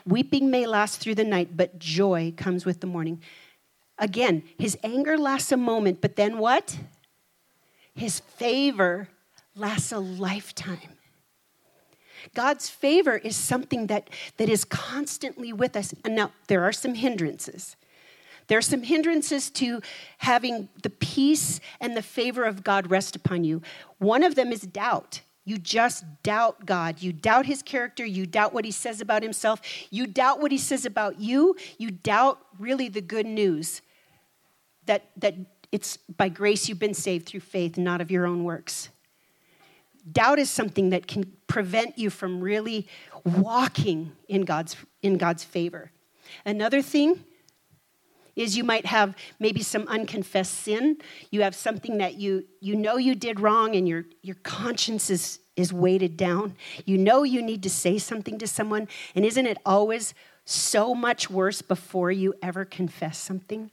[0.06, 3.20] Weeping may last through the night, but joy comes with the morning.
[3.98, 6.78] Again, his anger lasts a moment, but then what?
[7.94, 9.08] His favor
[9.56, 10.78] lasts a lifetime.
[12.34, 15.94] God's favor is something that, that is constantly with us.
[16.04, 17.76] And now, there are some hindrances.
[18.48, 19.80] There are some hindrances to
[20.18, 23.62] having the peace and the favor of God rest upon you.
[23.98, 25.20] One of them is doubt.
[25.44, 27.00] You just doubt God.
[27.00, 28.04] You doubt his character.
[28.04, 29.60] You doubt what he says about himself.
[29.90, 31.56] You doubt what he says about you.
[31.78, 33.82] You doubt really the good news
[34.86, 35.34] that, that
[35.72, 38.88] it's by grace you've been saved through faith, not of your own works.
[40.00, 42.86] Doubt is something that can prevent you from really
[43.24, 45.90] walking in God's, in God's favor.
[46.44, 47.24] Another thing
[48.36, 50.96] is you might have maybe some unconfessed sin.
[51.30, 55.40] You have something that you, you know you did wrong and your, your conscience is,
[55.56, 56.56] is weighted down.
[56.84, 61.28] You know you need to say something to someone, and isn't it always so much
[61.28, 63.70] worse before you ever confess something?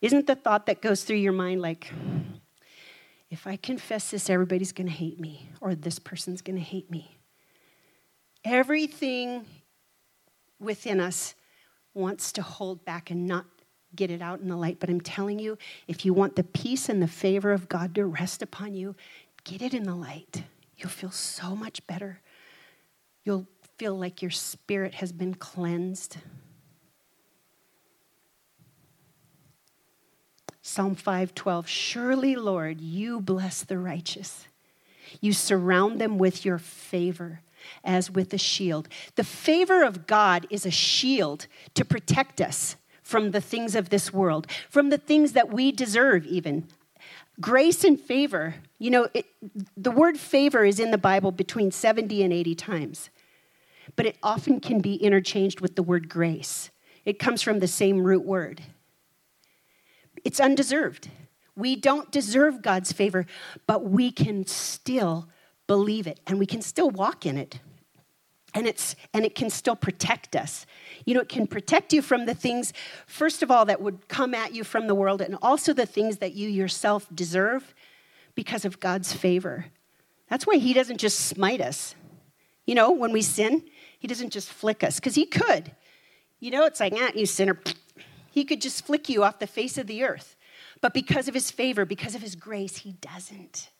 [0.00, 1.92] Isn't the thought that goes through your mind like,
[3.32, 6.90] if I confess this, everybody's going to hate me, or this person's going to hate
[6.90, 7.16] me.
[8.44, 9.46] Everything
[10.60, 11.34] within us
[11.94, 13.46] wants to hold back and not
[13.96, 14.80] get it out in the light.
[14.80, 15.56] But I'm telling you,
[15.88, 18.94] if you want the peace and the favor of God to rest upon you,
[19.44, 20.44] get it in the light.
[20.76, 22.20] You'll feel so much better.
[23.24, 23.46] You'll
[23.78, 26.18] feel like your spirit has been cleansed.
[30.62, 34.46] Psalm 5:12 Surely Lord you bless the righteous
[35.20, 37.40] you surround them with your favor
[37.84, 43.32] as with a shield the favor of God is a shield to protect us from
[43.32, 46.66] the things of this world, from the things that we deserve, even.
[47.40, 49.26] Grace and favor, you know, it,
[49.76, 53.10] the word favor is in the Bible between 70 and 80 times,
[53.96, 56.70] but it often can be interchanged with the word grace.
[57.04, 58.62] It comes from the same root word.
[60.24, 61.08] It's undeserved.
[61.56, 63.26] We don't deserve God's favor,
[63.66, 65.28] but we can still
[65.66, 67.60] believe it and we can still walk in it.
[68.54, 70.66] And it's and it can still protect us.
[71.06, 72.72] You know, it can protect you from the things
[73.06, 76.18] first of all that would come at you from the world and also the things
[76.18, 77.74] that you yourself deserve
[78.34, 79.66] because of God's favor.
[80.28, 81.94] That's why he doesn't just smite us.
[82.66, 83.64] You know, when we sin,
[83.98, 85.72] he doesn't just flick us cuz he could.
[86.40, 87.58] You know, it's like, ah, you sinner.
[88.32, 90.36] He could just flick you off the face of the earth.
[90.80, 93.70] But because of his favor, because of his grace, he doesn't.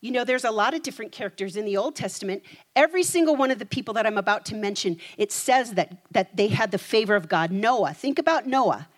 [0.00, 2.42] You know, there's a lot of different characters in the Old Testament.
[2.76, 6.36] Every single one of the people that I'm about to mention, it says that, that
[6.36, 7.50] they had the favor of God.
[7.50, 8.88] Noah, think about Noah.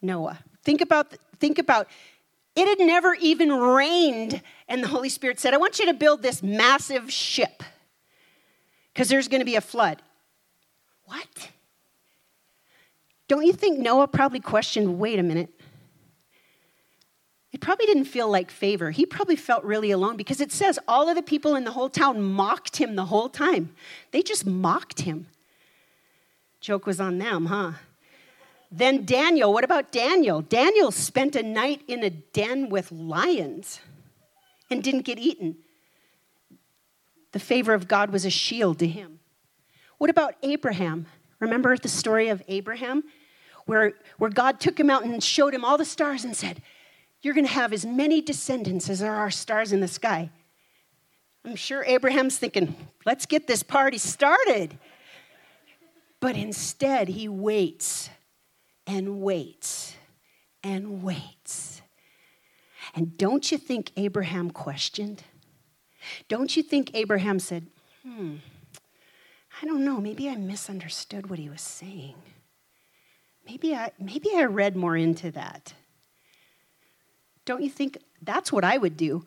[0.00, 0.38] Noah.
[0.64, 1.88] Think about, think about,
[2.56, 6.22] it had never even rained, and the Holy Spirit said, I want you to build
[6.22, 7.62] this massive ship
[8.92, 10.02] because there's going to be a flood.
[11.04, 11.50] What?
[13.28, 15.50] Don't you think Noah probably questioned wait a minute?
[17.52, 18.90] It probably didn't feel like favor.
[18.90, 21.90] He probably felt really alone because it says all of the people in the whole
[21.90, 23.74] town mocked him the whole time.
[24.10, 25.26] They just mocked him.
[26.60, 27.72] Joke was on them, huh?
[28.70, 30.40] Then Daniel, what about Daniel?
[30.40, 33.80] Daniel spent a night in a den with lions
[34.70, 35.56] and didn't get eaten.
[37.32, 39.18] The favor of God was a shield to him.
[39.98, 41.06] What about Abraham?
[41.42, 43.02] Remember the story of Abraham?
[43.66, 46.62] Where, where God took him out and showed him all the stars and said,
[47.20, 50.30] You're going to have as many descendants as there are stars in the sky.
[51.44, 54.78] I'm sure Abraham's thinking, Let's get this party started.
[56.20, 58.08] But instead, he waits
[58.86, 59.96] and waits
[60.62, 61.82] and waits.
[62.94, 65.24] And don't you think Abraham questioned?
[66.28, 67.66] Don't you think Abraham said,
[68.04, 68.36] Hmm,
[69.62, 72.16] I don't know, maybe I misunderstood what he was saying.
[73.46, 75.74] Maybe I, maybe I read more into that.
[77.44, 79.24] Don't you think that's what I would do?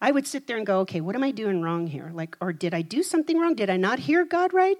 [0.00, 2.12] I would sit there and go, okay, what am I doing wrong here?
[2.14, 3.54] Like, or did I do something wrong?
[3.54, 4.78] Did I not hear God right?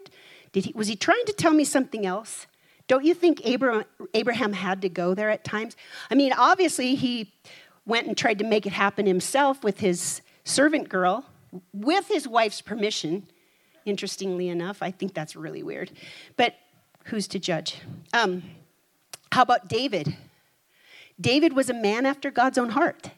[0.53, 2.47] Did he, was he trying to tell me something else?
[2.87, 5.77] Don't you think Abraham, Abraham had to go there at times?
[6.11, 7.33] I mean, obviously, he
[7.87, 11.25] went and tried to make it happen himself with his servant girl,
[11.73, 13.27] with his wife's permission
[13.87, 14.83] interestingly enough.
[14.83, 15.91] I think that's really weird.
[16.37, 16.55] But
[17.05, 17.81] who's to judge?
[18.13, 18.43] Um,
[19.33, 20.17] how about David?
[21.21, 23.11] David was a man after God's own heart.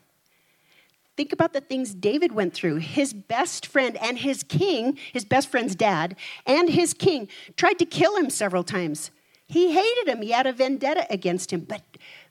[1.17, 2.77] Think about the things David went through.
[2.77, 6.15] His best friend and his king, his best friend's dad,
[6.47, 9.11] and his king tried to kill him several times.
[9.47, 11.83] He hated him, he had a vendetta against him, but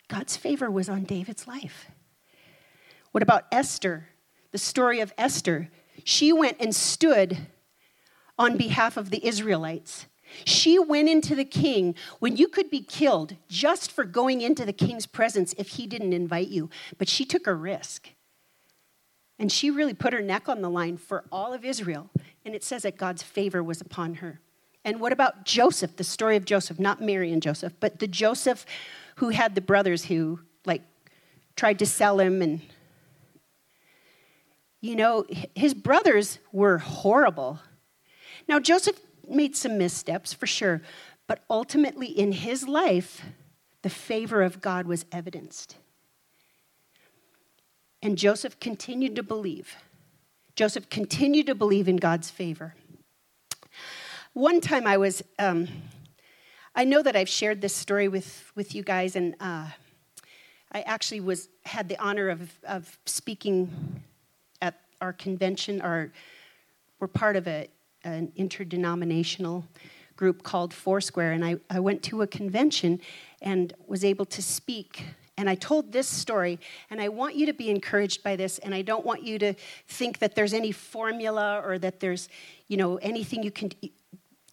[0.07, 1.87] God's favor was on David's life.
[3.11, 4.07] What about Esther?
[4.51, 5.69] The story of Esther.
[6.05, 7.47] She went and stood
[8.37, 10.05] on behalf of the Israelites.
[10.45, 14.73] She went into the king when you could be killed just for going into the
[14.73, 16.69] king's presence if he didn't invite you.
[16.97, 18.09] But she took a risk.
[19.39, 22.09] And she really put her neck on the line for all of Israel.
[22.43, 24.39] And it says that God's favor was upon her.
[24.83, 28.65] And what about Joseph, the story of Joseph, not Mary and Joseph, but the Joseph
[29.17, 30.81] who had the brothers who, like,
[31.55, 32.61] tried to sell him and
[34.79, 37.59] you know, his brothers were horrible.
[38.47, 40.81] Now, Joseph made some missteps for sure,
[41.27, 43.23] but ultimately in his life,
[43.81, 45.75] the favor of God was evidenced.
[48.01, 49.75] And Joseph continued to believe.
[50.55, 52.75] Joseph continued to believe in God's favor.
[54.33, 55.67] One time I was, um,
[56.75, 59.67] I know that I've shared this story with, with you guys, and uh,
[60.71, 64.03] I actually was had the honor of, of speaking
[64.61, 66.11] at our convention, our,
[66.99, 67.67] we're part of a
[68.07, 69.65] an interdenominational
[70.15, 73.01] group called Foursquare, and I, I went to a convention
[73.41, 75.03] and was able to speak.
[75.37, 76.59] And I told this story,
[76.89, 79.53] and I want you to be encouraged by this, and I don't want you to
[79.87, 82.29] think that there's any formula or that there's,
[82.67, 83.71] you know, anything you can,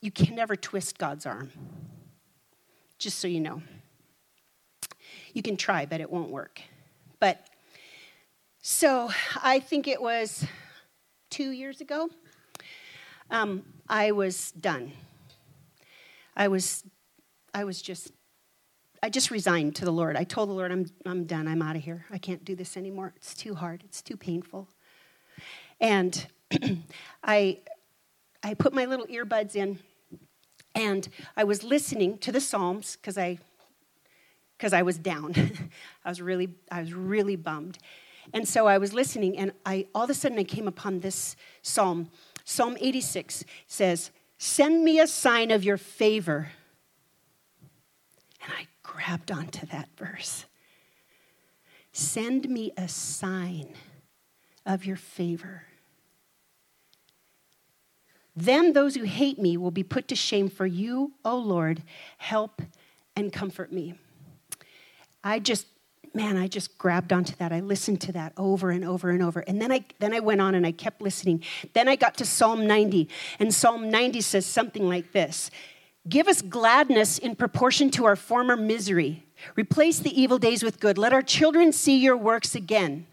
[0.03, 1.51] you can never twist God's arm.
[2.99, 3.63] Just so you know.
[5.33, 6.61] You can try, but it won't work.
[7.19, 7.47] But
[8.61, 9.11] so
[9.43, 10.47] I think it was
[11.31, 12.11] two years ago
[13.35, 14.93] um, I was done.
[16.37, 16.85] I was,
[17.53, 18.13] I was just,
[19.03, 20.17] I just resigned to the Lord.
[20.17, 21.49] I told the Lord, I'm, I'm done.
[21.49, 22.07] I'm out of here.
[22.13, 23.13] I can't do this anymore.
[23.17, 23.83] It's too hard.
[23.85, 24.69] It's too painful.
[25.81, 26.27] And
[27.25, 27.59] I,
[28.45, 29.81] I put my little earbuds in,
[30.77, 33.39] And I was listening to the Psalms because I
[34.57, 35.35] because I was down.
[36.05, 37.79] I was really I was really bummed.
[38.33, 41.35] And so I was listening and I all of a sudden I came upon this
[41.63, 42.11] psalm.
[42.45, 46.53] Psalm 86 says, "Send me a sign of your favor."
[48.43, 50.45] And I grabbed onto that verse.
[51.93, 53.75] Send me a sign
[54.67, 55.67] of your favor.
[58.37, 61.83] Then those who hate me will be put to shame, for you, O Lord,
[62.19, 62.63] help
[63.15, 63.95] and comfort me.
[65.23, 65.67] I just,
[66.15, 67.53] man, I just grabbed onto that.
[67.53, 69.41] I listened to that over and over and over.
[69.41, 71.43] And then I, then I went on and I kept listening.
[71.73, 73.09] Then I got to Psalm 90,
[73.39, 75.51] and Psalm 90 says something like this
[76.09, 79.25] Give us gladness in proportion to our former misery.
[79.57, 80.97] Replace the evil days with good.
[80.97, 83.07] Let our children see your works again.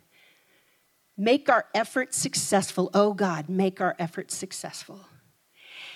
[1.17, 2.89] Make our efforts successful.
[2.93, 5.01] Oh God, make our efforts successful.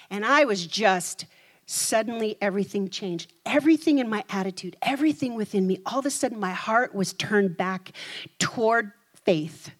[0.09, 1.25] And I was just
[1.65, 3.33] suddenly everything changed.
[3.45, 7.57] Everything in my attitude, everything within me, all of a sudden my heart was turned
[7.57, 7.91] back
[8.39, 8.91] toward
[9.23, 9.71] faith,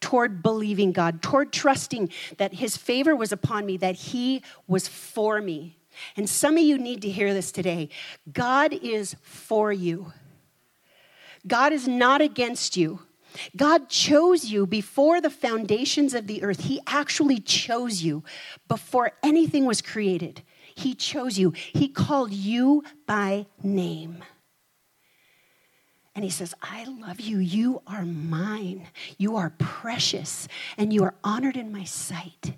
[0.00, 5.40] toward believing God, toward trusting that His favor was upon me, that He was for
[5.40, 5.78] me.
[6.16, 7.88] And some of you need to hear this today.
[8.32, 10.12] God is for you.
[11.46, 13.00] God is not against you.
[13.56, 16.60] God chose you before the foundations of the earth.
[16.60, 18.22] He actually chose you
[18.68, 20.42] before anything was created.
[20.74, 21.50] He chose you.
[21.50, 24.24] He called you by name.
[26.14, 27.38] And he says, I love you.
[27.38, 28.88] You are mine.
[29.18, 30.46] You are precious,
[30.76, 32.54] and you are honored in my sight.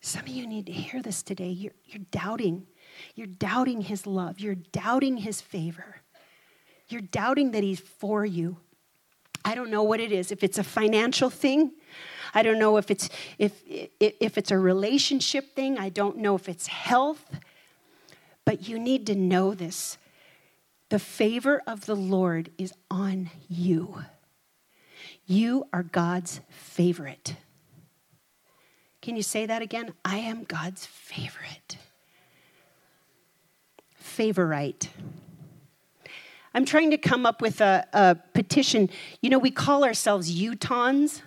[0.00, 1.48] Some of you need to hear this today.
[1.48, 2.66] You're, you're doubting.
[3.14, 4.40] You're doubting his love.
[4.40, 6.02] You're doubting his favor.
[6.88, 8.58] You're doubting that he's for you.
[9.44, 10.30] I don't know what it is.
[10.30, 11.72] If it's a financial thing,
[12.34, 13.08] I don't know if it's
[13.38, 17.40] if if it's a relationship thing, I don't know if it's health.
[18.44, 19.98] But you need to know this.
[20.88, 24.04] The favor of the Lord is on you.
[25.26, 27.36] You are God's favorite.
[29.00, 29.92] Can you say that again?
[30.04, 31.76] I am God's favorite.
[33.94, 34.90] Favorite.
[36.54, 38.90] I'm trying to come up with a, a petition.
[39.22, 41.22] You know, we call ourselves Utahns,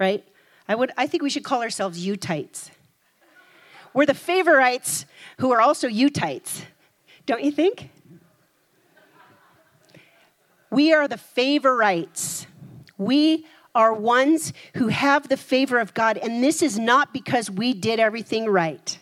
[0.00, 0.24] right?
[0.66, 2.70] I, would, I think we should call ourselves Utites.
[3.92, 5.04] We're the favorites
[5.38, 6.62] who are also Utites,
[7.26, 7.90] don't you think?
[10.70, 12.46] We are the favorites.
[12.96, 17.74] We are ones who have the favor of God, and this is not because we
[17.74, 18.98] did everything right.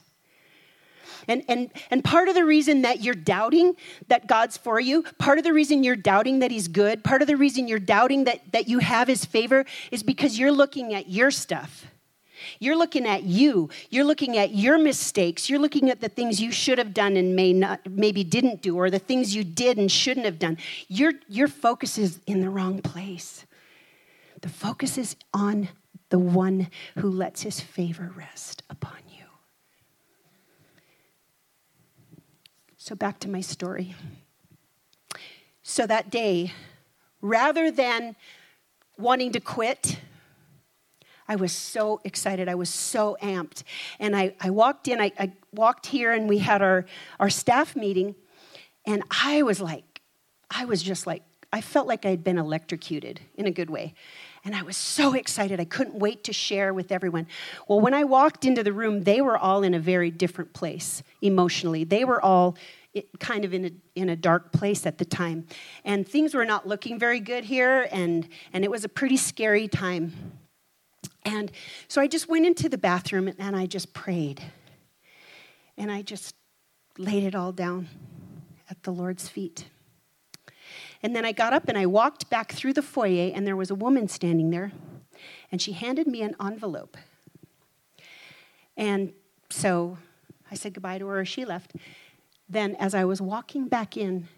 [1.28, 3.76] And, and, and part of the reason that you're doubting
[4.08, 7.28] that God's for you, part of the reason you're doubting that He's good, part of
[7.28, 11.08] the reason you're doubting that, that you have His favor is because you're looking at
[11.08, 11.86] your stuff.
[12.60, 13.68] You're looking at you.
[13.90, 15.50] You're looking at your mistakes.
[15.50, 18.76] You're looking at the things you should have done and may not, maybe didn't do,
[18.76, 20.58] or the things you did and shouldn't have done.
[20.88, 23.44] Your, your focus is in the wrong place.
[24.40, 25.68] The focus is on
[26.10, 29.24] the one who lets his favor rest upon you.
[32.88, 33.94] So, back to my story.
[35.62, 36.54] So, that day,
[37.20, 38.16] rather than
[38.96, 39.98] wanting to quit,
[41.28, 42.48] I was so excited.
[42.48, 43.62] I was so amped.
[44.00, 46.86] And I, I walked in, I, I walked here, and we had our,
[47.20, 48.14] our staff meeting.
[48.86, 50.00] And I was like,
[50.50, 53.92] I was just like, I felt like I'd been electrocuted in a good way.
[54.44, 55.60] And I was so excited.
[55.60, 57.26] I couldn't wait to share with everyone.
[57.66, 61.02] Well, when I walked into the room, they were all in a very different place
[61.20, 61.84] emotionally.
[61.84, 62.56] They were all
[63.18, 65.46] kind of in a, in a dark place at the time.
[65.84, 69.68] And things were not looking very good here, and, and it was a pretty scary
[69.68, 70.12] time.
[71.24, 71.50] And
[71.88, 74.42] so I just went into the bathroom and I just prayed.
[75.76, 76.34] And I just
[76.96, 77.88] laid it all down
[78.70, 79.66] at the Lord's feet.
[81.02, 83.70] And then I got up and I walked back through the foyer, and there was
[83.70, 84.72] a woman standing there,
[85.52, 86.96] and she handed me an envelope.
[88.76, 89.12] And
[89.50, 89.98] so
[90.50, 91.74] I said goodbye to her, and she left.
[92.48, 94.28] Then, as I was walking back in,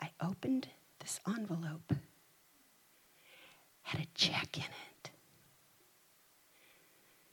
[0.00, 0.68] I opened
[1.00, 1.92] this envelope,
[3.82, 5.10] had a check in it.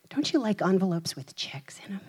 [0.10, 2.02] Don't you like envelopes with checks in them?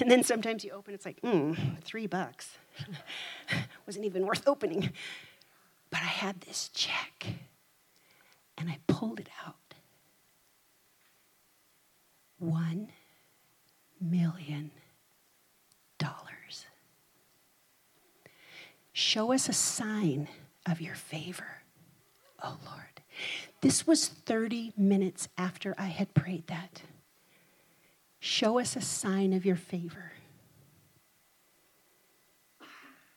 [0.00, 1.52] And then sometimes you open, it's like, hmm,
[1.82, 2.58] three bucks.
[3.86, 4.92] Wasn't even worth opening.
[5.90, 7.26] But I had this check,
[8.56, 9.56] and I pulled it out.
[12.38, 12.88] One
[14.00, 14.70] million
[15.98, 16.66] dollars.
[18.92, 20.28] Show us a sign
[20.66, 21.62] of your favor,
[22.42, 22.82] oh Lord.
[23.60, 26.82] This was 30 minutes after I had prayed that.
[28.18, 30.12] Show us a sign of your favor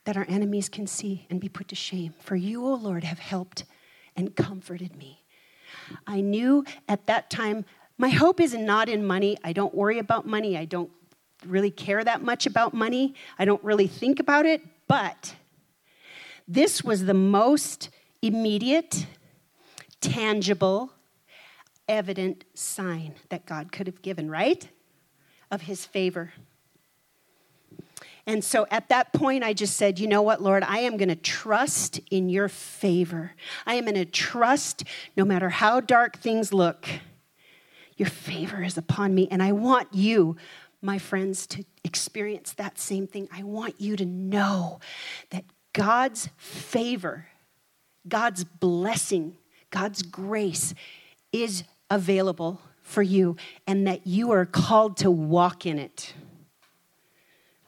[0.05, 2.13] that our enemies can see and be put to shame.
[2.19, 3.65] For you, O Lord, have helped
[4.15, 5.23] and comforted me.
[6.07, 7.65] I knew at that time,
[7.97, 9.37] my hope is not in money.
[9.43, 10.57] I don't worry about money.
[10.57, 10.91] I don't
[11.45, 13.15] really care that much about money.
[13.37, 14.61] I don't really think about it.
[14.87, 15.35] But
[16.47, 17.89] this was the most
[18.21, 19.07] immediate,
[20.01, 20.91] tangible,
[21.87, 24.67] evident sign that God could have given, right?
[25.51, 26.33] Of his favor.
[28.27, 31.09] And so at that point, I just said, you know what, Lord, I am going
[31.09, 33.33] to trust in your favor.
[33.65, 34.83] I am going to trust
[35.15, 36.87] no matter how dark things look,
[37.97, 39.27] your favor is upon me.
[39.29, 40.37] And I want you,
[40.81, 43.29] my friends, to experience that same thing.
[43.31, 44.79] I want you to know
[45.29, 47.27] that God's favor,
[48.07, 49.37] God's blessing,
[49.69, 50.73] God's grace
[51.31, 53.35] is available for you
[53.67, 56.13] and that you are called to walk in it.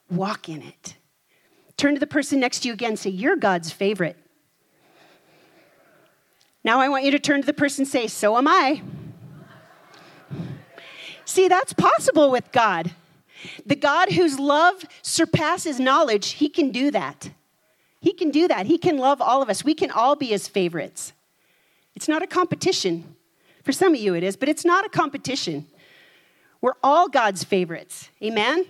[0.09, 0.95] Walk in it.
[1.75, 4.17] Turn to the person next to you again say, You're God's favorite.
[6.63, 8.81] Now I want you to turn to the person and say, So am I.
[11.25, 12.91] See, that's possible with God.
[13.65, 17.29] The God whose love surpasses knowledge, he can do that.
[17.99, 18.65] He can do that.
[18.65, 19.63] He can love all of us.
[19.63, 21.13] We can all be his favorites.
[21.95, 23.15] It's not a competition.
[23.63, 25.67] For some of you, it is, but it's not a competition.
[26.61, 28.09] We're all God's favorites.
[28.23, 28.65] Amen?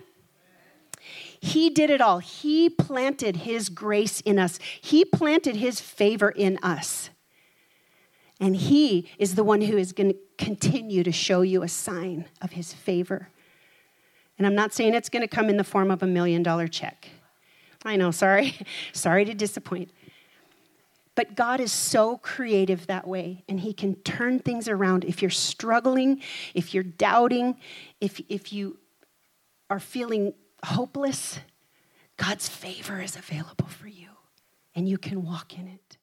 [1.40, 2.18] He did it all.
[2.18, 7.10] He planted His grace in us, He planted His favor in us.
[8.40, 12.26] And He is the one who is going to continue to show you a sign
[12.40, 13.28] of His favor.
[14.38, 16.68] And I'm not saying it's going to come in the form of a million dollar
[16.68, 17.08] check.
[17.84, 18.54] I know, sorry.
[18.92, 19.90] sorry to disappoint.
[21.14, 25.04] But God is so creative that way, and He can turn things around.
[25.04, 26.22] If you're struggling,
[26.54, 27.56] if you're doubting,
[28.00, 28.78] if, if you
[29.68, 30.32] are feeling
[30.64, 31.40] hopeless,
[32.16, 34.08] God's favor is available for you,
[34.74, 35.97] and you can walk in it.